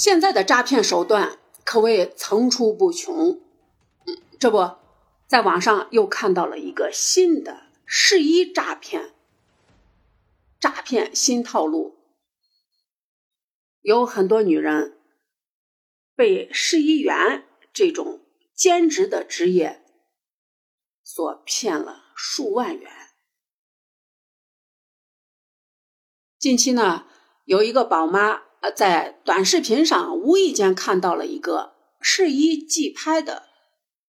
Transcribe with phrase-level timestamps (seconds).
[0.00, 3.38] 现在的诈骗手段可谓层出不穷。
[4.38, 4.78] 这不，
[5.26, 9.14] 在网上又看到了一个新的试衣诈骗，
[10.58, 11.98] 诈骗新套路，
[13.82, 14.98] 有很多女人
[16.14, 19.84] 被试衣员这种兼职的职业
[21.04, 22.90] 所骗了数万元。
[26.38, 27.06] 近期呢，
[27.44, 28.44] 有一个宝妈。
[28.60, 33.44] 呃，在短视频上无意间看到了一个试衣即拍的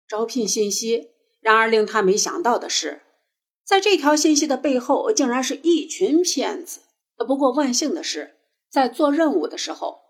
[0.07, 3.01] 招聘信息，然而令他没想到的是，
[3.65, 6.81] 在这条信息的背后竟然是一群骗子。
[7.27, 8.37] 不过万幸的是，
[8.69, 10.01] 在做任务的时候，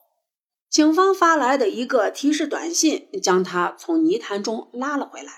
[0.70, 5.32] 警方发来的一个提示短信将他从泥潭中拉了回来。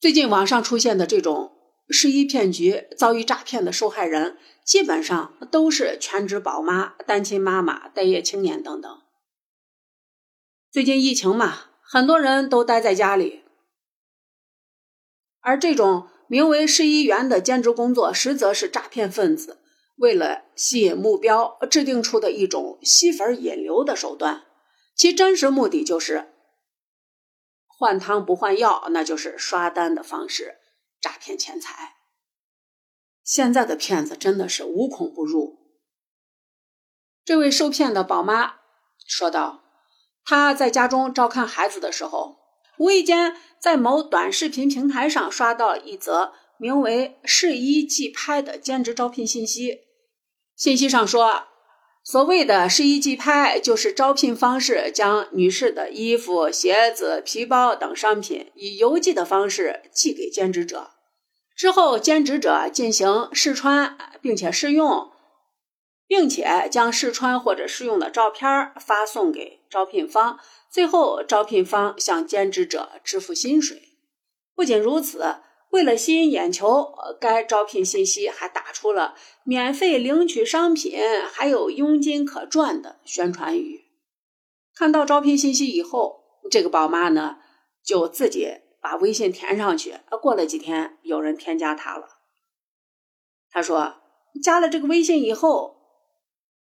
[0.00, 1.52] 最近网上出现的这种。
[1.88, 9.02] 试衣骗局遭遇诈骗的受害人，基本上都是全职宝妈、单亲妈妈、待业青年等等。
[10.72, 13.44] 最近疫情嘛，很多人都待在家里，
[15.40, 19.62] 而这种名为试衣员的兼职工作，实则是诈骗分子
[19.94, 24.42] 为了吸引目标制定出的一种吸粉引流的手段。
[24.96, 26.32] 其真实目的就是
[27.68, 30.56] 换汤不换药，那就是刷单的方式。
[31.00, 31.94] 诈骗钱财，
[33.26, 35.58] 现在的骗子真的是无孔不入。
[37.24, 38.54] 这位受骗的宝妈
[39.04, 39.64] 说道
[40.24, 42.36] ：“她在家中照看孩子的时候，
[42.78, 49.80] 无意间在某短视频平台上刷到一则名为‘试衣寄拍’的兼职招聘信息。
[50.54, 51.48] 信息上说，
[52.04, 60.92] 所谓的‘试衣寄拍’就是招聘方式，将女士的衣服、鞋子、皮包等商品以邮寄的方式寄给兼职者。”
[61.56, 65.10] 之后，兼职者进行试穿，并且试用，
[66.06, 70.38] 并且将试穿或者试用的照片发送给招聘方，
[70.70, 73.94] 最后招聘方向兼职者支付薪水。
[74.54, 75.36] 不仅如此，
[75.70, 81.00] 为了吸引眼球，该招聘信息还打出了免费领取商品，
[81.32, 83.86] 还有佣金可赚的宣传语。
[84.74, 87.38] 看到招聘信息以后，这个宝妈呢，
[87.82, 88.65] 就自己。
[88.86, 92.06] 把微信填上去，过了几天，有人添加他了。
[93.50, 93.94] 他说
[94.40, 95.74] 加了这个微信以后，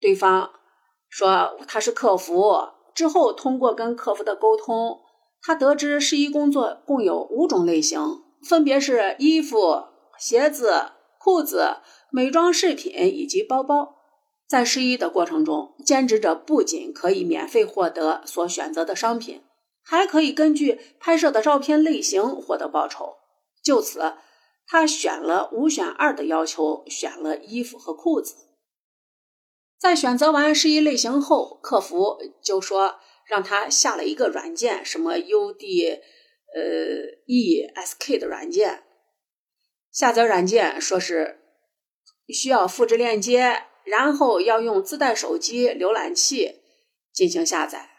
[0.00, 0.50] 对方
[1.10, 2.70] 说他是客服。
[2.94, 5.02] 之后通过跟客服的沟通，
[5.42, 8.00] 他得知试衣工作共有五种类型，
[8.48, 11.76] 分别是衣服、鞋子、裤子、
[12.10, 13.96] 美妆饰品以及包包。
[14.48, 19.42] 在试衣的过程中，兼职者不仅可以免费获得所选择的商品。
[19.84, 23.16] 还可以根据拍摄的照片类型获得报酬。
[23.62, 24.14] 就此，
[24.66, 28.34] 他选了五选二的要求，选了衣服和裤子。
[29.78, 32.96] 在选择完试衣类型后，客服就说
[33.26, 36.00] 让他下了一个软件，什么 U D 呃
[37.26, 38.82] E S K 的软件。
[39.92, 41.40] 下载软件说是
[42.28, 46.62] 需要复制链接，然后要用自带手机浏览器
[47.12, 47.90] 进行下载。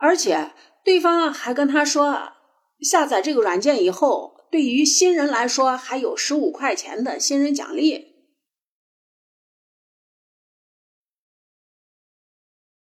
[0.00, 0.52] 而且
[0.82, 2.32] 对方还跟他说，
[2.80, 8.08] 下载这个软件以后，对于新人来说还有十五块钱的新人奖励。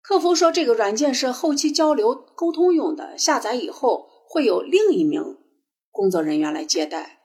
[0.01, 5.37] 客服说，这个软件是后期交流沟通用的，下载以后会有另一名
[5.91, 7.19] 工作人员来接待。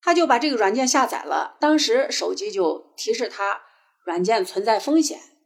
[0.00, 3.62] 他就把这个软件下载了，当时手机就提示他
[4.04, 5.37] 软件存在风险。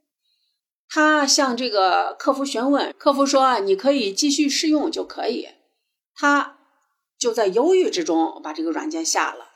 [0.95, 5.49] 他向这个客服询问，客服说：“你可以继续试用就可以。”
[6.13, 6.59] 他
[7.17, 9.49] 就在犹豫之中把这个软件下了。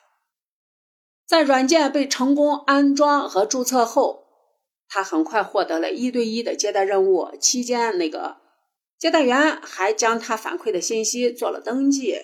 [1.27, 4.23] 在软件被成功安装和注册后，
[4.89, 7.29] 他很快获得了一对一的接待任务。
[7.39, 8.37] 期间，那个
[8.97, 12.15] 接待员还将他反馈的信息做了登记，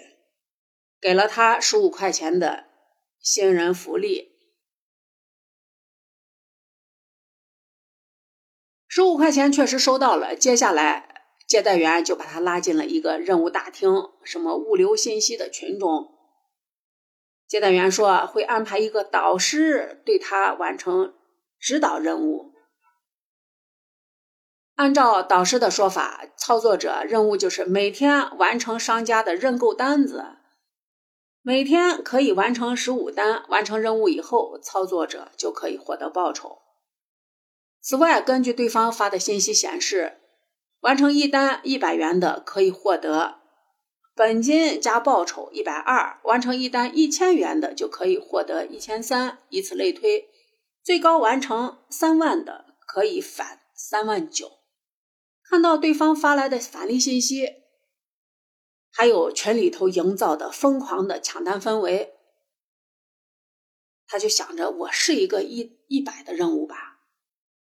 [1.00, 2.64] 给了他十五块钱的
[3.20, 4.33] 新人福利。
[8.96, 13.92] 十五块钱确实收到了，接下来接待员就把他拉进了一个任务大厅，
[14.24, 16.12] 什么物流信息的群中。
[17.48, 21.16] 接待员说会安排一个导师对他完成
[21.58, 22.54] 指导任务。
[24.76, 30.24] 按照导师的说法，操作者任务就是每天完成商家的认购单子，
[31.42, 33.44] 每天可以完成十五单。
[33.50, 36.60] 完成任务以后，操作者就可以获得报酬。
[37.86, 40.20] 此外，根据对方发的信息显示，
[40.80, 43.42] 完成一单一百元的可以获得
[44.16, 50.30] 本金加报酬一百二；完成一单一千元的就可以获得一千三，以此类推。
[50.82, 54.60] 最高完成三万的可以返三万九。
[55.44, 57.50] 看到对方发来的返利信息，
[58.92, 62.14] 还有群里头营造的疯狂的抢单氛围，
[64.08, 66.93] 他就想着我是一个一一百的任务吧。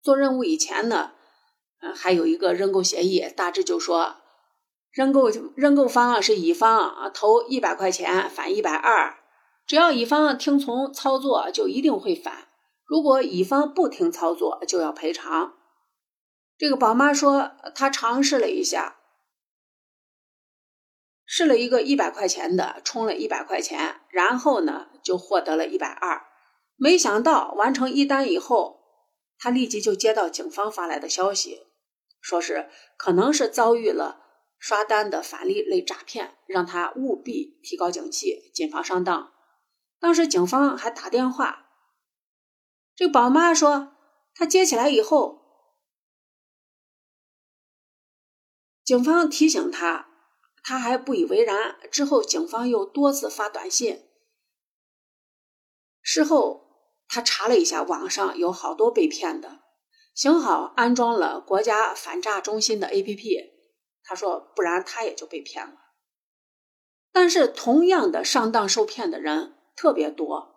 [0.04, 1.12] 做任务以前呢，
[1.80, 4.16] 呃，还有一个认购协议，大致就说
[4.92, 9.16] 认购认购方啊是乙方啊，投一百块钱返一百二，
[9.66, 12.48] 只要乙方听从操作，就一定会返；
[12.84, 15.54] 如果乙方不听操作，就要赔偿。
[16.58, 18.96] 这个宝妈说，她尝试了一下，
[21.24, 26.26] 试了一个一百块钱的，充了一百块钱，然后呢就获得了一百二。
[26.76, 28.83] 没想到完成一单以后，
[29.38, 31.66] 他立即就接到警方发来的消息，
[32.20, 34.20] 说是可能是遭遇了
[34.58, 39.32] 刷单的返利类诈骗，让他务必提高警惕，谨防上当。
[39.98, 41.70] 当时警方还打电话，
[42.94, 43.96] 这宝妈说，
[44.34, 45.42] 她接起来以后。
[48.84, 50.10] 警方提醒她，
[50.62, 51.78] 她还不以为然。
[51.90, 54.06] 之后，警方又多次发短信。
[56.02, 56.63] 事后，
[57.08, 59.60] 他查了一下，网上有好多被骗的，
[60.14, 63.52] 幸好安装了国家反诈中心的 APP。
[64.02, 65.74] 他说，不然他也就被骗了。
[67.12, 70.54] 但是，同样的上当受骗的人特别多，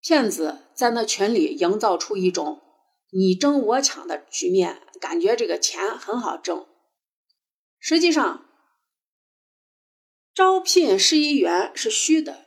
[0.00, 2.62] 骗子在那群里营造出一种
[3.10, 6.66] 你争我抢的局面，感觉这个钱很好挣。
[7.78, 8.46] 实际上，
[10.34, 12.46] 招聘试衣员是虚的，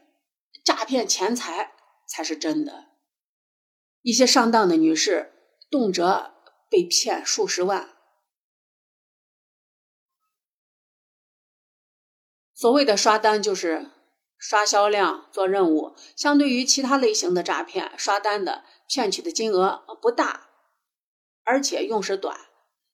[0.66, 1.74] 诈骗钱财
[2.08, 2.91] 才是真的。
[4.02, 5.32] 一些上当的女士
[5.70, 6.32] 动辄
[6.70, 7.90] 被骗数十万。
[12.54, 13.90] 所谓的刷单就是
[14.38, 20.50] 刷销量、做任务，相对于其他类型的诈骗，刷单的骗取的金额不大，
[21.44, 22.40] 而且用时短。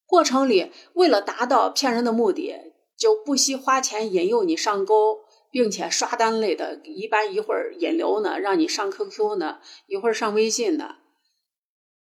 [0.06, 10.98] 过程里，为了达到骗人的目的，就不惜花钱引诱你上钩，并且刷单类的，一般一会儿引流呢，让你上 QQ 呢，一会儿上微信呢，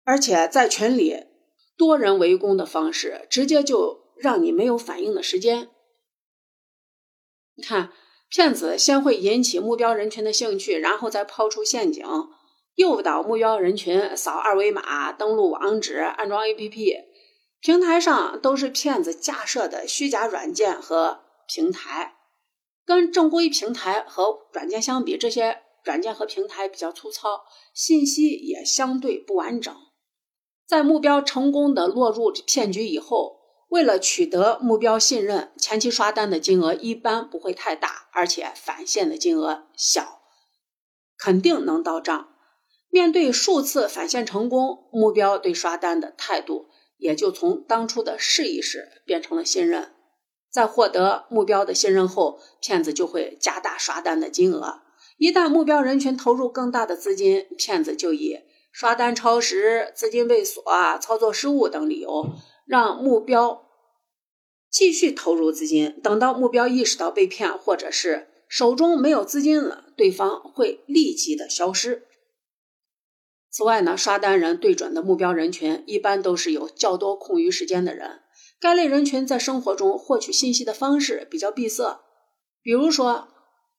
[0.04, 1.26] 而且在群里
[1.78, 5.70] 多人围攻的方式，直接就让你没有反应的时间。
[7.56, 7.92] 你看，
[8.30, 12.06] 骗子先会引起目标人群的兴趣，然后再抛出陷阱，
[12.76, 17.06] 诱导目标人群扫二维码、登录网址、安装 APP。
[17.62, 22.15] 平台上都是骗子架设的虚假软件和平台，
[22.86, 29.76] 跟正规平台和软件相比，这些软件和平台比较粗糙，信息也相对不完整。
[30.68, 33.38] 在目标成功的落入骗局以后，
[33.70, 40.22] 为了取得目标信任，前期刷单的金额一般不会太大，而且返现的金额小，
[41.18, 42.30] 肯定能到账。
[42.90, 46.68] 面对数次返现成功，目标对刷单的态度。
[46.98, 49.95] 也就从当初的试一试变成了信任，
[50.56, 54.84] 在获得目标的信任后，骗子就会加大刷单的金额。
[55.18, 58.40] 一旦目标人群投入更大的资金，骗子就以
[58.72, 62.30] 刷单超时、资金未锁啊、操作失误等理由，
[62.66, 63.66] 让目标
[64.72, 66.00] 继续投入资金。
[66.02, 72.04] 等到目标意识到被骗，或者是手中没有资金了，对方会立即的消失。
[73.52, 78.22] 此外呢，刷单人对准的目标人群一般都是有较多空余时间的人。
[78.66, 82.02] 该类人群在生活中获取信息的方式比较闭塞，
[82.64, 83.28] 比如说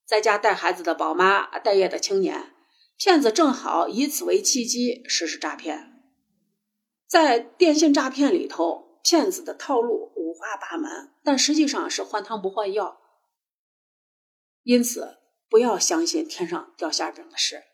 [0.05, 2.55] 在家带孩子的宝妈、待业的青年，
[2.97, 6.05] 骗子正好以此为契机实施诈骗。
[7.09, 13.01] 在电信诈骗里头，骗子的套路五花八门，但实际上是换汤不换药。
[14.63, 15.17] 因此，
[15.49, 17.65] 不要相信天上掉馅饼的事。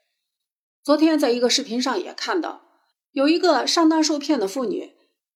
[0.82, 2.62] 昨天在一个视频上也看到，
[3.10, 4.94] 有一个上当受骗的妇女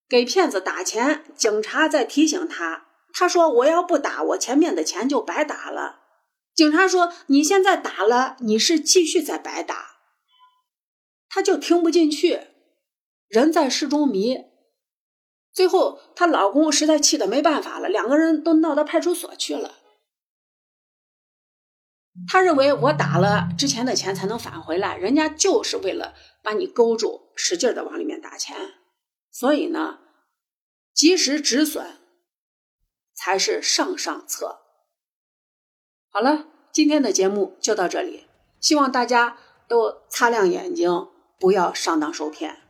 [0.08, 6.00] 给骗子打钱，警察在提醒他，他说：“我要不打，我前面的钱就白打了。”
[6.54, 9.96] 警察说：“你现在打了，你是继续在白打。”
[11.28, 12.40] 他就听不进去，
[13.28, 14.36] 人在事中迷。
[15.52, 19.74] 最后，她老公实在气得没办法了，两个人都闹到派出所去了。
[22.28, 28.56] 他认为我打了之前的钱才能返回来，人家就是为了把你勾住，使劲的往里面打钱。
[29.38, 29.98] 所以呢，
[30.94, 31.98] 及时止损
[33.12, 34.60] 才是上上策。
[36.08, 38.26] 好了，今天的节目就到这里，
[38.60, 39.36] 希望大家
[39.68, 42.65] 都擦亮眼睛，不要上当受骗。